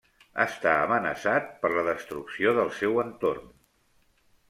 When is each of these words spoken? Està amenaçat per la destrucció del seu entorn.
Està 0.45 0.71
amenaçat 0.85 1.53
per 1.65 1.71
la 1.75 1.85
destrucció 1.91 2.57
del 2.61 2.75
seu 2.83 3.01
entorn. 3.07 3.57